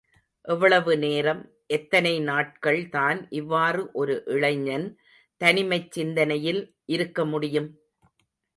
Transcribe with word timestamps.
எவ்வளவு 0.45 0.93
நேரம், 0.97 1.41
எத்தனை 1.67 2.13
நாட்கள் 2.19 2.89
தான் 2.89 3.19
இவ்வாறு 3.31 3.83
ஒரு 3.93 4.15
இளைஞன் 4.25 4.87
தனிமைச் 5.41 5.91
சிந்தனையில் 5.91 6.61
இருக்க 6.87 7.25
முடியும்? 7.25 7.69